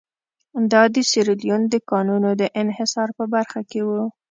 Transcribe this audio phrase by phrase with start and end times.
[0.71, 4.01] دا د سیریلیون د کانونو د انحصار په برخه کې وو.